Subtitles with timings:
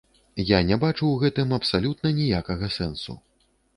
[0.51, 3.17] Я не бачу ў гэтым абсалютна ніякага сэнсу.